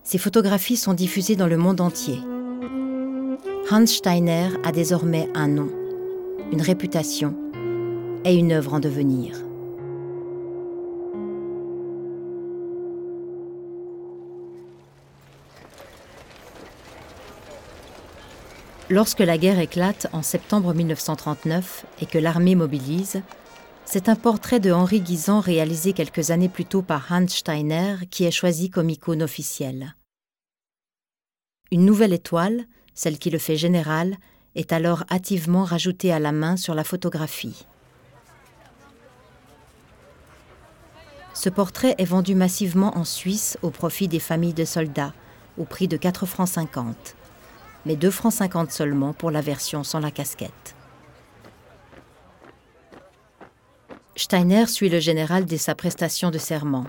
Ces 0.02 0.18
photographies 0.18 0.76
sont 0.76 0.94
diffusées 0.94 1.36
dans 1.36 1.46
le 1.46 1.56
monde 1.56 1.80
entier. 1.80 2.18
Hans 3.70 3.86
Steiner 3.86 4.48
a 4.64 4.72
désormais 4.72 5.28
un 5.34 5.46
nom, 5.46 5.68
une 6.50 6.60
réputation 6.60 7.36
et 8.24 8.34
une 8.34 8.50
œuvre 8.50 8.74
en 8.74 8.80
devenir. 8.80 9.36
Lorsque 18.90 19.20
la 19.20 19.38
guerre 19.38 19.60
éclate 19.60 20.08
en 20.12 20.22
septembre 20.22 20.74
1939 20.74 21.86
et 22.02 22.06
que 22.06 22.18
l'armée 22.18 22.56
mobilise, 22.56 23.22
c'est 23.85 24.09
un 24.09 24.17
portrait 24.17 24.61
de 24.61 24.73
Henri 24.73 25.00
Guisan 25.00 25.41
réalisé 25.41 25.93
quelques 25.93 26.31
années 26.31 26.49
plus 26.49 26.64
tôt 26.64 26.83
par 26.83 27.07
Hans 27.11 27.29
Steiner 27.29 27.97
qui 28.11 28.25
est 28.25 28.31
choisi 28.31 28.71
comme 28.71 28.91
icône 28.91 29.23
officielle. 29.23 29.95
Une 31.70 31.85
nouvelle 31.85 32.12
étoile, 32.12 32.64
celle 32.94 33.18
qui 33.18 33.31
le 33.31 33.38
fait 33.38 33.57
général, 33.57 34.16
est 34.55 34.73
alors 34.73 35.05
hâtivement 35.11 35.64
rajoutée 35.64 36.12
à 36.12 36.18
la 36.18 36.33
main 36.33 36.57
sur 36.57 36.75
la 36.75 36.85
photographie. 36.85 37.66
Ce 41.35 41.49
portrait 41.49 41.94
est 41.99 42.05
vendu 42.05 42.35
massivement 42.35 42.97
en 42.97 43.05
Suisse 43.05 43.59
au 43.62 43.70
profit 43.70 44.09
des 44.09 44.20
familles 44.20 44.55
de 44.55 44.64
soldats, 44.64 45.12
au 45.59 45.64
prix 45.64 45.88
de 45.88 45.97
4 45.97 46.27
francs 46.27 46.49
50, 46.49 47.16
mais 47.87 47.97
2 47.97 48.11
francs 48.11 48.33
50 48.33 48.70
seulement 48.70 49.12
pour 49.12 49.31
la 49.31 49.40
version 49.40 49.85
sans 49.85 49.99
la 49.99 50.11
casquette. 50.11 50.75
Steiner 54.16 54.66
suit 54.66 54.88
le 54.88 55.00
général 55.00 55.44
dès 55.44 55.59
sa 55.59 55.74
prestation 55.74 56.31
de 56.31 56.38
serment. 56.38 56.85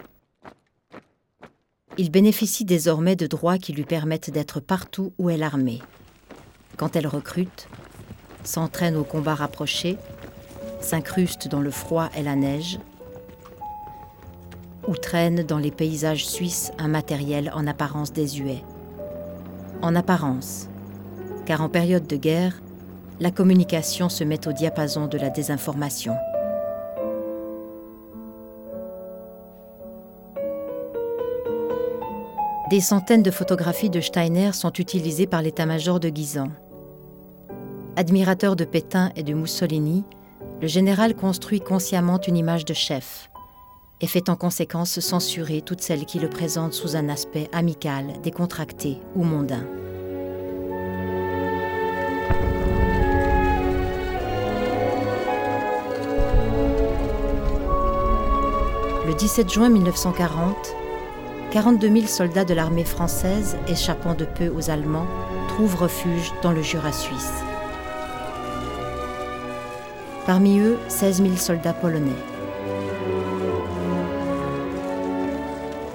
Il 1.98 2.12
bénéficie 2.12 2.66
désormais 2.66 3.16
de 3.16 3.26
droits 3.26 3.58
qui 3.58 3.74
lui 3.74 3.84
permettent 3.84 4.30
d'être 4.30 4.60
partout 4.60 5.12
où 5.18 5.32
est 5.32 5.38
l'armée. 5.38 5.82
Quand 6.78 6.96
elle 6.96 7.08
recrute, 7.08 7.68
s'entraîne 8.44 8.96
aux 8.96 9.04
combats 9.04 9.34
rapprochés, 9.34 9.98
s'incruste 10.82 11.48
dans 11.48 11.62
le 11.62 11.72
froid 11.72 12.10
et 12.16 12.22
la 12.22 12.36
neige, 12.36 12.78
ou 14.88 14.96
traîne 14.96 15.42
dans 15.42 15.58
les 15.58 15.72
paysages 15.72 16.28
suisses 16.28 16.72
un 16.78 16.90
matériel 16.90 17.52
en 17.56 17.66
apparence 17.66 18.14
désuet. 18.14 18.62
En 19.82 19.96
apparence, 19.96 20.70
car 21.48 21.62
en 21.62 21.70
période 21.70 22.06
de 22.06 22.18
guerre, 22.18 22.62
la 23.20 23.32
communication 23.32 24.10
se 24.10 24.24
met 24.24 24.48
au 24.48 24.52
diapason 24.52 25.08
de 25.08 25.18
la 25.18 25.32
désinformation. 25.32 26.14
Des 32.72 32.82
centaines 32.82 33.22
de 33.22 33.30
photographies 33.30 33.92
de 33.92 34.02
Steiner 34.02 34.52
sont 34.52 34.72
utilisées 34.72 35.28
par 35.28 35.44
l'état-major 35.44 36.00
de 36.00 36.10
Guisan. 36.10 36.48
Admirateur 37.96 38.56
de 38.56 38.66
Pétain 38.66 39.12
et 39.16 39.22
de 39.22 39.34
Mussolini, 39.34 40.04
le 40.62 40.68
général 40.68 41.14
construit 41.14 41.62
consciemment 41.62 42.20
une 42.22 42.36
image 42.36 42.66
de 42.66 42.74
chef 42.74 43.30
et 44.02 44.08
fait 44.08 44.30
en 44.30 44.36
conséquence 44.36 45.00
censurer 45.00 45.62
toutes 45.62 45.82
celles 45.82 46.06
qui 46.06 46.18
le 46.18 46.28
présentent 46.28 46.74
sous 46.74 46.96
un 46.96 47.08
aspect 47.08 47.50
amical, 47.54 48.20
décontracté 48.24 48.98
ou 49.16 49.24
mondain. 49.24 49.64
Le 59.06 59.14
17 59.14 59.54
juin 59.54 59.70
1940, 59.70 60.76
42 61.56 61.88
000 61.88 62.08
soldats 62.08 62.44
de 62.44 62.54
l'armée 62.54 62.84
française, 62.84 63.56
échappant 63.70 64.14
de 64.14 64.26
peu 64.26 64.50
aux 64.50 64.70
Allemands, 64.70 65.08
trouvent 65.48 65.78
refuge 65.78 66.34
dans 66.42 66.52
le 66.52 66.62
Jura 66.62 66.92
suisse. 66.92 67.32
Parmi 70.26 70.60
eux, 70.60 70.78
16 70.90 71.22
000 71.22 71.38
soldats 71.38 71.72
polonais. 71.72 72.12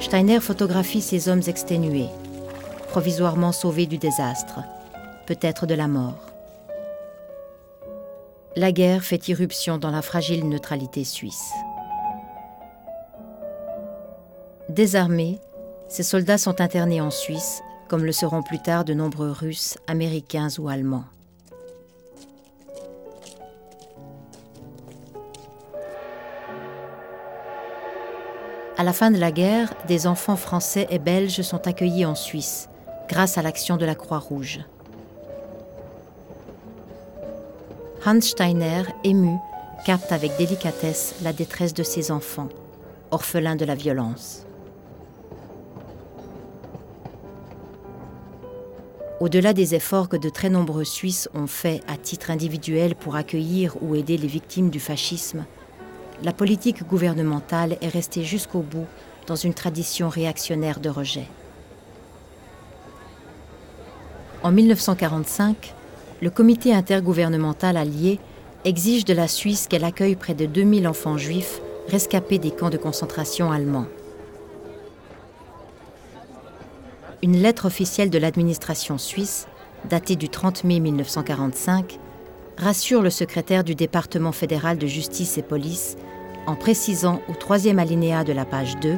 Steiner 0.00 0.40
photographie 0.40 1.02
ces 1.02 1.28
hommes 1.28 1.42
exténués, 1.46 2.08
provisoirement 2.88 3.52
sauvés 3.52 3.84
du 3.84 3.98
désastre, 3.98 4.60
peut-être 5.26 5.66
de 5.66 5.74
la 5.74 5.88
mort. 5.88 6.24
La 8.56 8.72
guerre 8.72 9.02
fait 9.02 9.28
irruption 9.28 9.76
dans 9.76 9.90
la 9.90 10.00
fragile 10.00 10.48
neutralité 10.48 11.04
suisse. 11.04 11.52
Désarmés, 14.70 15.38
ces 15.90 16.04
soldats 16.04 16.38
sont 16.38 16.60
internés 16.60 17.00
en 17.00 17.10
Suisse, 17.10 17.62
comme 17.88 18.04
le 18.04 18.12
seront 18.12 18.42
plus 18.42 18.60
tard 18.60 18.84
de 18.84 18.94
nombreux 18.94 19.32
Russes, 19.32 19.76
Américains 19.88 20.48
ou 20.58 20.68
Allemands. 20.68 21.04
À 28.78 28.84
la 28.84 28.92
fin 28.92 29.10
de 29.10 29.18
la 29.18 29.32
guerre, 29.32 29.74
des 29.88 30.06
enfants 30.06 30.36
français 30.36 30.86
et 30.90 31.00
belges 31.00 31.42
sont 31.42 31.66
accueillis 31.66 32.06
en 32.06 32.14
Suisse, 32.14 32.68
grâce 33.08 33.36
à 33.36 33.42
l'action 33.42 33.76
de 33.76 33.84
la 33.84 33.96
Croix-Rouge. 33.96 34.60
Hans 38.06 38.20
Steiner, 38.20 38.84
ému, 39.02 39.36
capte 39.84 40.12
avec 40.12 40.36
délicatesse 40.38 41.16
la 41.22 41.32
détresse 41.32 41.74
de 41.74 41.82
ses 41.82 42.12
enfants, 42.12 42.48
orphelins 43.10 43.56
de 43.56 43.64
la 43.64 43.74
violence. 43.74 44.46
Au-delà 49.20 49.52
des 49.52 49.74
efforts 49.74 50.08
que 50.08 50.16
de 50.16 50.30
très 50.30 50.48
nombreux 50.48 50.84
Suisses 50.84 51.28
ont 51.34 51.46
faits 51.46 51.82
à 51.86 51.98
titre 51.98 52.30
individuel 52.30 52.94
pour 52.94 53.16
accueillir 53.16 53.76
ou 53.82 53.94
aider 53.94 54.16
les 54.16 54.26
victimes 54.26 54.70
du 54.70 54.80
fascisme, 54.80 55.44
la 56.24 56.32
politique 56.32 56.86
gouvernementale 56.86 57.76
est 57.82 57.88
restée 57.88 58.24
jusqu'au 58.24 58.60
bout 58.60 58.86
dans 59.26 59.36
une 59.36 59.52
tradition 59.52 60.08
réactionnaire 60.08 60.80
de 60.80 60.88
rejet. 60.88 61.26
En 64.42 64.52
1945, 64.52 65.74
le 66.22 66.30
comité 66.30 66.72
intergouvernemental 66.72 67.76
allié 67.76 68.18
exige 68.64 69.04
de 69.04 69.12
la 69.12 69.28
Suisse 69.28 69.66
qu'elle 69.68 69.84
accueille 69.84 70.16
près 70.16 70.34
de 70.34 70.46
2000 70.46 70.88
enfants 70.88 71.18
juifs 71.18 71.60
rescapés 71.88 72.38
des 72.38 72.52
camps 72.52 72.70
de 72.70 72.78
concentration 72.78 73.52
allemands. 73.52 73.86
Une 77.22 77.36
lettre 77.36 77.66
officielle 77.66 78.08
de 78.08 78.16
l'administration 78.16 78.96
suisse, 78.96 79.46
datée 79.90 80.16
du 80.16 80.30
30 80.30 80.64
mai 80.64 80.80
1945, 80.80 81.98
rassure 82.56 83.02
le 83.02 83.10
secrétaire 83.10 83.62
du 83.62 83.74
département 83.74 84.32
fédéral 84.32 84.78
de 84.78 84.86
justice 84.86 85.36
et 85.36 85.42
police 85.42 85.98
en 86.46 86.56
précisant 86.56 87.20
au 87.28 87.34
troisième 87.34 87.78
alinéa 87.78 88.24
de 88.24 88.32
la 88.32 88.46
page 88.46 88.78
2 88.80 88.96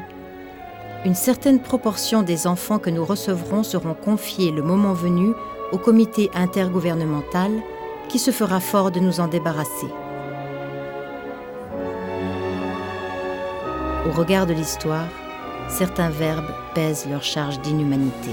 Une 1.05 1.17
certaine 1.17 1.61
proportion 1.61 2.23
des 2.23 2.47
enfants 2.47 2.79
que 2.79 2.91
nous 2.91 3.05
recevrons 3.05 3.65
seront 3.65 3.95
confiés 3.95 4.53
le 4.53 4.63
moment 4.63 4.93
venu 4.93 5.33
au 5.73 5.79
comité 5.79 6.31
intergouvernemental 6.33 7.51
qui 8.09 8.21
se 8.21 8.31
fera 8.31 8.61
fort 8.61 8.93
de 8.93 9.01
nous 9.01 9.19
en 9.19 9.27
débarrasser. 9.27 9.89
Au 14.07 14.13
regard 14.13 14.47
de 14.47 14.53
l'histoire, 14.53 15.09
certains 15.69 16.11
verbes 16.11 16.51
pèsent 16.75 17.07
leur 17.09 17.23
charge 17.23 17.61
d'inhumanité. 17.61 18.31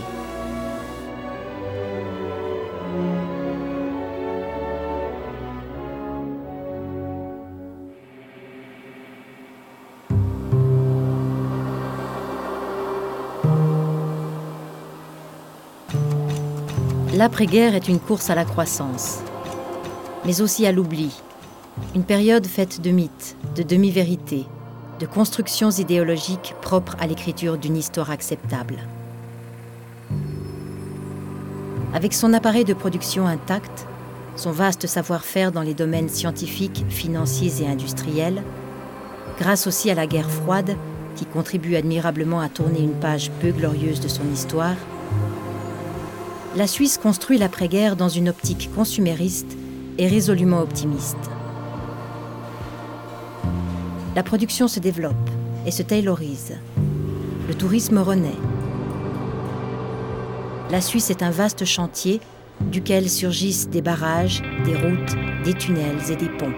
L'après-guerre 17.20 17.76
est 17.76 17.90
une 17.90 18.00
course 18.00 18.30
à 18.30 18.36
la 18.36 18.46
croissance, 18.46 19.20
mais 20.26 20.40
aussi 20.40 20.66
à 20.66 20.72
l'oubli, 20.72 21.12
une 21.94 22.06
période 22.06 22.48
faite 22.48 22.80
de 22.80 22.92
mythes, 22.92 23.36
de 23.58 23.64
demi-vérités, 23.64 24.46
de 25.00 25.06
constructions 25.06 25.72
idéologiques 25.72 26.54
propres 26.62 26.98
à 27.00 27.08
l'écriture 27.08 27.58
d'une 27.58 27.78
histoire 27.78 28.12
acceptable. 28.12 28.76
Avec 31.94 32.14
son 32.14 32.34
appareil 32.34 32.66
de 32.66 32.74
production 32.74 33.26
intact, 33.26 33.88
son 34.36 34.52
vaste 34.52 34.88
savoir-faire 34.88 35.52
dans 35.52 35.62
les 35.62 35.74
domaines 35.74 36.10
scientifiques, 36.10 36.86
financiers 36.90 37.64
et 37.64 37.68
industriels, 37.68 38.44
grâce 39.40 39.68
aussi 39.68 39.90
à 39.90 39.96
la 39.96 40.06
guerre 40.06 40.30
froide 40.30 40.76
qui 41.16 41.26
contribue 41.26 41.76
admirablement 41.76 42.42
à 42.42 42.50
tourner 42.50 42.82
une 42.82 42.94
page 42.94 43.32
peu 43.42 43.52
glorieuse 43.52 44.02
de 44.02 44.08
son 44.08 44.30
histoire, 44.32 44.76
la 46.56 46.68
Suisse 46.68 46.98
construit 46.98 47.38
l'après-guerre 47.38 47.96
dans 47.96 48.10
une 48.10 48.30
optique 48.30 48.70
consumériste 48.76 49.58
et 49.98 50.08
résolument 50.08 50.60
optimiste 50.60 51.18
la 54.20 54.24
production 54.24 54.68
se 54.68 54.82
développe 54.82 55.30
et 55.66 55.72
se 55.72 55.82
taylorise. 55.82 56.58
Le 57.48 57.56
tourisme 57.56 58.00
renaît. 58.00 58.36
La 60.70 60.82
Suisse 60.82 61.10
est 61.10 61.24
un 61.24 61.32
vaste 61.32 61.64
chantier 61.64 62.20
duquel 62.60 63.10
surgissent 63.10 63.70
des 63.70 63.82
barrages, 63.82 64.42
des 64.66 64.76
routes, 64.76 65.16
des 65.46 65.54
tunnels 65.54 66.12
et 66.12 66.18
des 66.18 66.28
ponts. 66.28 66.54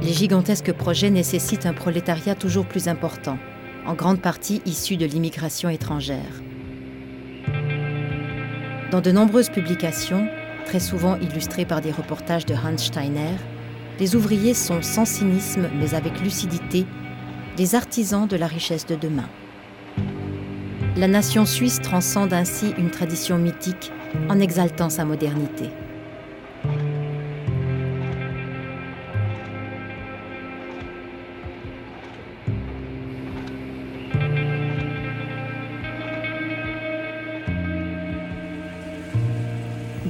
Les 0.00 0.14
gigantesques 0.14 0.72
projets 0.72 1.10
nécessitent 1.10 1.66
un 1.66 1.74
prolétariat 1.74 2.34
toujours 2.34 2.64
plus 2.64 2.88
important, 2.88 3.36
en 3.84 3.92
grande 3.92 4.22
partie 4.22 4.62
issu 4.64 4.96
de 4.96 5.04
l'immigration 5.04 5.68
étrangère. 5.68 6.40
Dans 8.90 9.02
de 9.02 9.12
nombreuses 9.12 9.50
publications, 9.50 10.26
très 10.64 10.80
souvent 10.80 11.16
illustrées 11.16 11.66
par 11.66 11.82
des 11.82 11.92
reportages 11.92 12.46
de 12.46 12.54
Hans 12.54 12.78
Steiner, 12.78 13.36
les 13.98 14.14
ouvriers 14.14 14.54
sont 14.54 14.82
sans 14.82 15.04
cynisme 15.04 15.68
mais 15.78 15.94
avec 15.94 16.20
lucidité 16.20 16.86
les 17.58 17.74
artisans 17.74 18.26
de 18.26 18.36
la 18.36 18.46
richesse 18.46 18.86
de 18.86 18.94
demain. 18.94 19.28
La 20.96 21.08
nation 21.08 21.44
suisse 21.44 21.80
transcende 21.80 22.32
ainsi 22.32 22.74
une 22.78 22.90
tradition 22.90 23.38
mythique 23.38 23.92
en 24.28 24.40
exaltant 24.40 24.90
sa 24.90 25.04
modernité. 25.04 25.70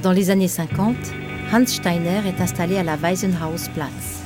Dans 0.01 0.13
les 0.13 0.29
années 0.29 0.47
50, 0.47 0.95
Hans 1.49 1.65
Steiner 1.65 2.23
est 2.27 2.41
installé 2.41 2.77
à 2.77 2.83
la 2.83 2.97
Weisenhausplatz. 2.97 4.21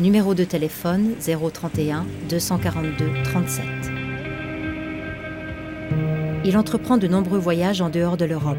Numéro 0.00 0.34
de 0.34 0.42
téléphone 0.42 1.14
031 1.20 2.04
242 2.28 3.22
37. 3.22 3.64
Il 6.44 6.58
entreprend 6.58 6.96
de 6.96 7.06
nombreux 7.06 7.38
voyages 7.38 7.80
en 7.80 7.88
dehors 7.88 8.16
de 8.16 8.24
l'Europe, 8.24 8.58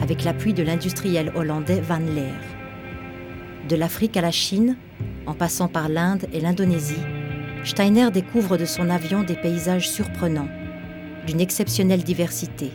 avec 0.00 0.22
l'appui 0.22 0.54
de 0.54 0.62
l'industriel 0.62 1.32
hollandais 1.34 1.80
Van 1.80 1.98
Leer. 1.98 2.30
De 3.68 3.74
l'Afrique 3.74 4.16
à 4.16 4.20
la 4.20 4.30
Chine, 4.30 4.76
en 5.26 5.34
passant 5.34 5.66
par 5.66 5.88
l'Inde 5.88 6.26
et 6.32 6.38
l'Indonésie, 6.38 7.02
Steiner 7.64 8.12
découvre 8.12 8.56
de 8.56 8.66
son 8.66 8.88
avion 8.88 9.24
des 9.24 9.36
paysages 9.36 9.90
surprenants, 9.90 10.48
d'une 11.26 11.40
exceptionnelle 11.40 12.04
diversité. 12.04 12.70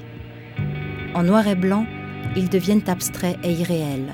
En 1.16 1.24
noir 1.24 1.48
et 1.48 1.56
blanc, 1.56 1.86
ils 2.36 2.50
deviennent 2.50 2.84
abstraits 2.90 3.38
et 3.46 3.54
irréels. 3.54 4.14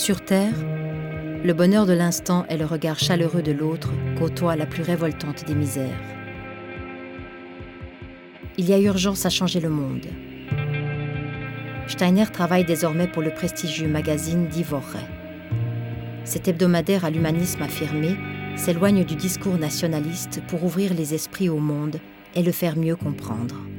Sur 0.00 0.24
Terre, 0.24 0.54
le 1.44 1.52
bonheur 1.52 1.84
de 1.84 1.92
l'instant 1.92 2.46
et 2.48 2.56
le 2.56 2.64
regard 2.64 2.98
chaleureux 2.98 3.42
de 3.42 3.52
l'autre 3.52 3.90
côtoient 4.18 4.56
la 4.56 4.64
plus 4.64 4.82
révoltante 4.82 5.44
des 5.44 5.54
misères. 5.54 6.00
Il 8.56 8.66
y 8.66 8.72
a 8.72 8.78
urgence 8.78 9.26
à 9.26 9.28
changer 9.28 9.60
le 9.60 9.68
monde. 9.68 10.06
Steiner 11.86 12.24
travaille 12.32 12.64
désormais 12.64 13.08
pour 13.08 13.20
le 13.20 13.28
prestigieux 13.28 13.88
magazine 13.88 14.48
Woche. 14.70 15.04
Cet 16.24 16.48
hebdomadaire 16.48 17.04
à 17.04 17.10
l'humanisme 17.10 17.60
affirmé 17.60 18.16
s'éloigne 18.56 19.04
du 19.04 19.16
discours 19.16 19.58
nationaliste 19.58 20.40
pour 20.48 20.64
ouvrir 20.64 20.94
les 20.94 21.12
esprits 21.12 21.50
au 21.50 21.58
monde 21.58 21.98
et 22.34 22.42
le 22.42 22.52
faire 22.52 22.78
mieux 22.78 22.96
comprendre. 22.96 23.69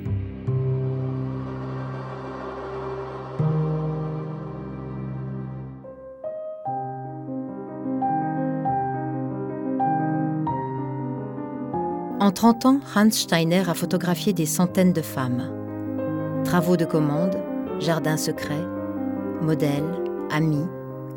En 12.21 12.29
30 12.29 12.65
ans, 12.67 12.79
Hans 12.95 13.09
Steiner 13.09 13.63
a 13.67 13.73
photographié 13.73 14.31
des 14.31 14.45
centaines 14.45 14.93
de 14.93 15.01
femmes. 15.01 15.41
Travaux 16.43 16.77
de 16.77 16.85
commande, 16.85 17.35
jardins 17.79 18.15
secrets, 18.15 18.63
modèles, 19.41 19.91
amis, 20.29 20.67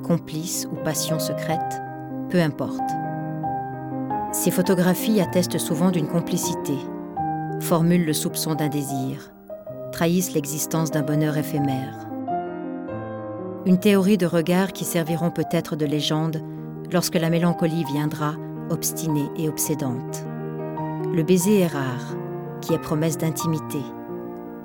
complices 0.02 0.66
ou 0.72 0.76
passions 0.82 1.18
secrètes, 1.18 1.82
peu 2.30 2.40
importe. 2.40 2.80
Ces 4.32 4.50
photographies 4.50 5.20
attestent 5.20 5.58
souvent 5.58 5.90
d'une 5.90 6.08
complicité, 6.08 6.78
formulent 7.60 8.06
le 8.06 8.14
soupçon 8.14 8.54
d'un 8.54 8.68
désir, 8.68 9.30
trahissent 9.92 10.32
l'existence 10.32 10.90
d'un 10.90 11.02
bonheur 11.02 11.36
éphémère. 11.36 12.08
Une 13.66 13.78
théorie 13.78 14.16
de 14.16 14.24
regard 14.24 14.72
qui 14.72 14.86
serviront 14.86 15.30
peut-être 15.30 15.76
de 15.76 15.84
légende 15.84 16.40
lorsque 16.90 17.16
la 17.16 17.28
mélancolie 17.28 17.84
viendra, 17.84 18.36
obstinée 18.70 19.28
et 19.36 19.50
obsédante. 19.50 20.24
Le 21.12 21.22
baiser 21.22 21.60
est 21.60 21.66
rare, 21.66 22.16
qui 22.60 22.72
est 22.72 22.78
promesse 22.78 23.18
d'intimité, 23.18 23.78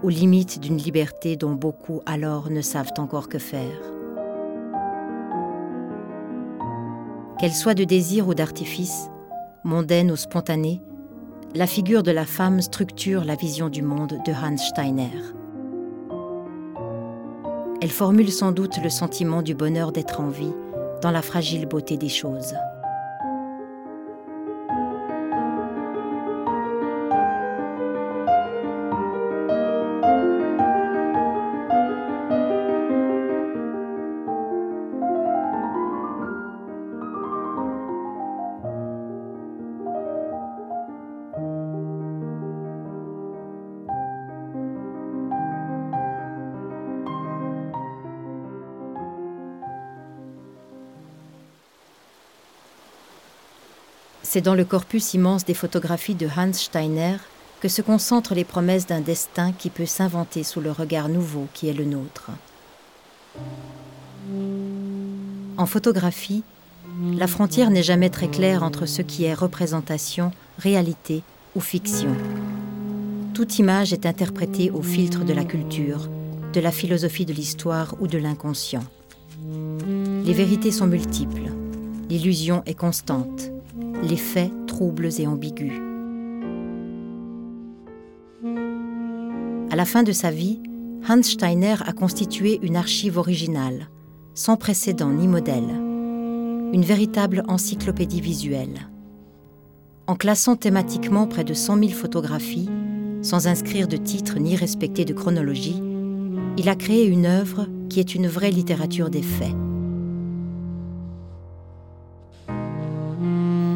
ou 0.04 0.10
limite 0.10 0.60
d'une 0.60 0.78
liberté 0.78 1.36
dont 1.36 1.54
beaucoup 1.54 2.02
alors 2.06 2.50
ne 2.50 2.62
savent 2.62 2.94
encore 2.98 3.30
que 3.30 3.40
faire. 3.40 3.82
Qu'elle 7.40 7.54
soit 7.54 7.74
de 7.74 7.84
désir 7.84 8.28
ou 8.28 8.34
d'artifice, 8.34 9.10
mondaine 9.64 10.12
ou 10.12 10.16
spontanée, 10.16 10.82
la 11.56 11.68
figure 11.68 12.04
de 12.04 12.12
la 12.12 12.26
femme 12.26 12.62
structure 12.62 13.24
la 13.24 13.36
vision 13.36 13.70
du 13.70 13.82
monde 13.82 14.20
de 14.26 14.32
Hans 14.32 14.58
Steiner. 14.58 15.12
Elle 17.82 17.92
formule 17.92 18.32
sans 18.32 18.52
doute 18.52 18.78
le 18.84 18.90
sentiment 18.90 19.42
du 19.42 19.56
bonheur 19.56 19.92
d'être 19.92 20.20
en 20.20 20.30
vie 20.30 20.54
dans 21.02 21.12
la 21.12 21.22
fragile 21.22 21.66
beauté 21.66 21.98
des 21.98 22.10
choses. 22.10 22.54
C'est 54.40 54.46
dans 54.46 54.56
le 54.56 54.64
corpus 54.64 55.16
immense 55.16 55.44
des 55.44 55.54
photographies 55.54 56.16
de 56.16 56.26
Hans 56.26 56.54
Steiner 56.54 57.18
que 57.60 57.68
se 57.68 57.82
concentrent 57.82 58.34
les 58.34 58.46
promesses 58.46 58.88
d'un 58.88 59.02
destin 59.02 59.52
qui 59.52 59.70
peut 59.70 59.86
s'inventer 59.86 60.46
sous 60.46 60.62
le 60.62 60.72
regard 60.72 61.10
nouveau 61.10 61.50
qui 61.54 61.68
est 61.68 61.74
le 61.74 61.84
nôtre. 61.84 62.32
En 65.58 65.66
photographie, 65.66 66.44
la 67.18 67.28
frontière 67.28 67.70
n'est 67.70 67.84
jamais 67.84 68.10
très 68.10 68.30
claire 68.30 68.64
entre 68.64 68.86
ce 68.86 69.02
qui 69.02 69.26
est 69.26 69.34
représentation, 69.34 70.32
réalité 70.58 71.22
ou 71.54 71.60
fiction. 71.60 72.16
Toute 73.34 73.60
image 73.60 73.92
est 73.92 74.06
interprétée 74.06 74.72
au 74.72 74.82
filtre 74.82 75.26
de 75.26 75.34
la 75.34 75.44
culture, 75.44 76.08
de 76.54 76.62
la 76.62 76.72
philosophie 76.72 77.26
de 77.26 77.34
l'histoire 77.34 77.94
ou 78.00 78.08
de 78.08 78.18
l'inconscient. 78.18 78.86
Les 80.24 80.34
vérités 80.34 80.72
sont 80.72 80.88
multiples, 80.88 81.52
l'illusion 82.10 82.64
est 82.66 82.76
constante, 82.76 83.52
les 84.02 84.18
faits 84.18 84.52
troubles 84.68 85.10
et 85.20 85.28
ambigus. 85.28 85.82
À 89.72 89.76
la 89.76 89.86
fin 89.86 90.04
de 90.04 90.12
sa 90.12 90.32
vie, 90.32 90.62
Hans 91.08 91.22
Steiner 91.22 91.76
a 91.86 91.94
constitué 91.94 92.60
une 92.64 92.76
archive 92.76 93.18
originale, 93.18 93.90
sans 94.34 94.58
précédent 94.58 95.12
ni 95.12 95.28
modèle, 95.28 95.70
une 96.74 96.84
véritable 96.84 97.44
encyclopédie 97.48 98.22
visuelle. 98.22 98.90
En 100.08 100.16
classant 100.16 100.56
thématiquement 100.56 101.28
près 101.28 101.44
de 101.44 101.54
100 101.54 101.80
000 101.80 101.90
photographies, 101.90 102.70
sans 103.22 103.48
inscrire 103.48 103.88
de 103.88 103.98
titre 103.98 104.40
ni 104.40 104.56
respecter 104.56 105.06
de 105.06 105.14
chronologie, 105.14 105.84
il 106.58 106.68
a 106.68 106.76
créé 106.76 107.06
une 107.06 107.26
œuvre 107.26 107.68
qui 107.90 108.00
est 108.00 108.16
une 108.16 108.28
vraie 108.28 108.52
littérature 108.52 109.10
des 109.10 109.22
faits. 109.22 109.56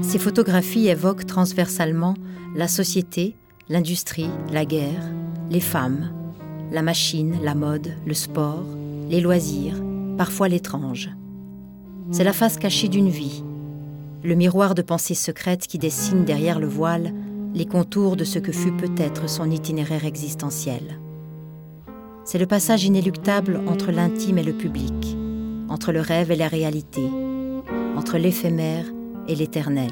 Ces 0.04 0.20
photographies 0.20 0.90
évoquent 0.90 1.26
transversalement 1.26 2.14
la 2.56 2.68
société, 2.68 3.36
l'industrie, 3.70 4.30
la 4.52 4.66
guerre, 4.66 5.10
les 5.50 5.62
femmes, 5.62 6.12
la 6.72 6.82
machine, 6.82 7.38
la 7.42 7.56
mode, 7.56 7.94
le 8.06 8.14
sport, 8.14 8.66
les 9.10 9.22
loisirs, 9.22 9.82
parfois 10.18 10.50
l'étrange. 10.50 11.10
C'est 12.12 12.26
la 12.26 12.34
face 12.34 12.58
cachée 12.58 12.90
d'une 12.90 13.10
vie, 13.10 13.44
le 14.24 14.36
miroir 14.36 14.76
de 14.76 14.82
pensées 14.82 15.16
secrètes 15.16 15.68
qui 15.68 15.80
dessine 15.80 16.26
derrière 16.26 16.60
le 16.60 16.68
voile 16.68 17.14
les 17.56 17.66
contours 17.66 18.18
de 18.18 18.26
ce 18.26 18.40
que 18.40 18.52
fut 18.52 18.74
peut-être 18.74 19.30
son 19.30 19.50
itinéraire 19.50 20.06
existentiel. 20.06 21.00
C'est 22.26 22.40
le 22.40 22.46
passage 22.46 22.84
inéluctable 22.84 23.62
entre 23.68 23.92
l'intime 23.92 24.38
et 24.38 24.44
le 24.44 24.54
public, 24.54 25.18
entre 25.70 25.92
le 25.92 26.02
rêve 26.02 26.30
et 26.30 26.36
la 26.36 26.50
réalité, 26.50 27.04
entre 27.96 28.18
l'éphémère 28.18 28.86
et 29.28 29.36
l'éternel, 29.36 29.92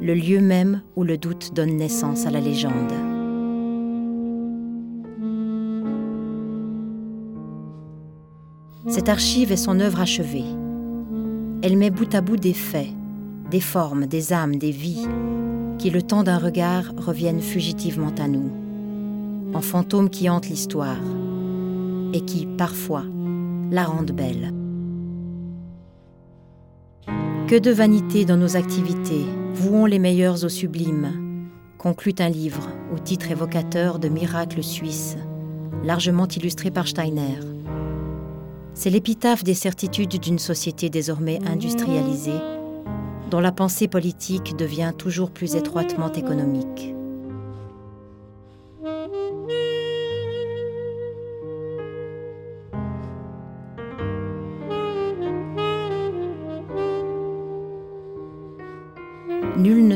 le 0.00 0.14
lieu 0.14 0.40
même 0.40 0.82
où 0.96 1.04
le 1.04 1.18
doute 1.18 1.52
donne 1.54 1.76
naissance 1.76 2.26
à 2.26 2.30
la 2.30 2.40
légende. 2.40 2.92
Cette 8.86 9.08
archive 9.08 9.52
est 9.52 9.56
son 9.56 9.80
œuvre 9.80 10.00
achevée. 10.00 10.44
Elle 11.62 11.76
met 11.76 11.90
bout 11.90 12.14
à 12.14 12.20
bout 12.20 12.36
des 12.36 12.54
faits, 12.54 12.88
des 13.50 13.60
formes, 13.60 14.06
des 14.06 14.32
âmes, 14.32 14.56
des 14.56 14.70
vies, 14.70 15.06
qui, 15.78 15.90
le 15.90 16.02
temps 16.02 16.22
d'un 16.22 16.38
regard, 16.38 16.92
reviennent 16.96 17.40
fugitivement 17.40 18.14
à 18.18 18.28
nous, 18.28 18.50
en 19.54 19.60
fantômes 19.60 20.10
qui 20.10 20.28
hantent 20.28 20.48
l'histoire, 20.48 20.96
et 22.12 22.20
qui, 22.22 22.46
parfois, 22.46 23.04
la 23.70 23.84
rendent 23.84 24.12
belle. 24.12 24.52
Que 27.48 27.56
de 27.58 27.70
vanité 27.70 28.26
dans 28.26 28.36
nos 28.36 28.58
activités, 28.58 29.24
vouons 29.54 29.86
les 29.86 29.98
meilleurs 29.98 30.44
au 30.44 30.50
sublime, 30.50 31.48
conclut 31.78 32.14
un 32.18 32.28
livre 32.28 32.68
au 32.94 32.98
titre 32.98 33.30
évocateur 33.30 33.98
de 33.98 34.10
Miracles 34.10 34.62
suisses, 34.62 35.16
largement 35.82 36.28
illustré 36.28 36.70
par 36.70 36.86
Steiner. 36.86 37.40
C'est 38.74 38.90
l'épitaphe 38.90 39.44
des 39.44 39.54
certitudes 39.54 40.20
d'une 40.20 40.38
société 40.38 40.90
désormais 40.90 41.40
industrialisée, 41.46 42.38
dont 43.30 43.40
la 43.40 43.50
pensée 43.50 43.88
politique 43.88 44.54
devient 44.54 44.92
toujours 44.98 45.30
plus 45.30 45.56
étroitement 45.56 46.12
économique. 46.12 46.97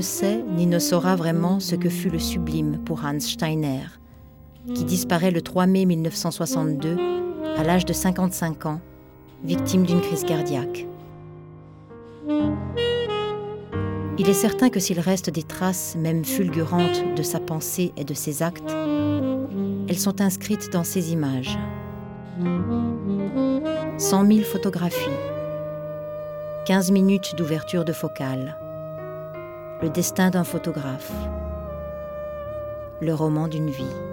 Sait 0.02 0.42
ni 0.56 0.66
ne 0.66 0.78
saura 0.78 1.16
vraiment 1.16 1.60
ce 1.60 1.74
que 1.74 1.88
fut 1.88 2.10
le 2.10 2.18
sublime 2.18 2.78
pour 2.84 3.04
Hans 3.04 3.20
Steiner, 3.20 3.84
qui 4.74 4.84
disparaît 4.84 5.30
le 5.30 5.42
3 5.42 5.66
mai 5.66 5.84
1962 5.86 6.96
à 7.56 7.64
l'âge 7.64 7.84
de 7.84 7.92
55 7.92 8.66
ans, 8.66 8.80
victime 9.44 9.84
d'une 9.84 10.00
crise 10.00 10.24
cardiaque. 10.24 10.86
Il 14.18 14.28
est 14.28 14.34
certain 14.34 14.68
que 14.68 14.78
s'il 14.78 15.00
reste 15.00 15.30
des 15.30 15.42
traces, 15.42 15.96
même 15.96 16.24
fulgurantes, 16.24 17.02
de 17.16 17.22
sa 17.22 17.40
pensée 17.40 17.92
et 17.96 18.04
de 18.04 18.14
ses 18.14 18.42
actes, 18.42 18.70
elles 19.88 19.98
sont 19.98 20.20
inscrites 20.20 20.70
dans 20.70 20.84
ses 20.84 21.12
images. 21.12 21.58
100 23.98 24.26
000 24.26 24.40
photographies, 24.40 25.10
15 26.66 26.90
minutes 26.92 27.34
d'ouverture 27.36 27.84
de 27.84 27.92
focale, 27.92 28.56
le 29.82 29.90
destin 29.90 30.30
d'un 30.30 30.44
photographe, 30.44 31.10
le 33.00 33.12
roman 33.12 33.48
d'une 33.48 33.68
vie. 33.68 34.11